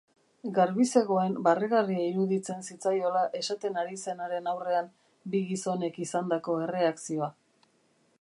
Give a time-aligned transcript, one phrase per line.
[0.53, 4.89] Garbi zegoen barregarria iruditzen zitzaiola esaten ari zenaren aurrean
[5.35, 7.31] bi gizonek izandako erreakzioa.